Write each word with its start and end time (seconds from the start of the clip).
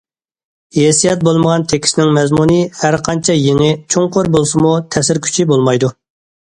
ھېسسىيات 0.77 1.25
بولمىغان 1.27 1.65
تېكىستنىڭ 1.73 2.09
مەزمۇنى 2.17 2.57
ھەر 2.81 2.99
قانچە 3.09 3.39
يېڭى، 3.43 3.69
چوڭقۇر 3.97 4.35
بولسىمۇ 4.39 4.77
تەسىر 4.97 5.27
كۈچى 5.29 5.49
بولمايدۇ. 5.55 5.97